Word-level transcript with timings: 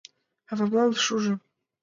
Авамлан 0.51 0.91
шужо!.. 1.03 1.33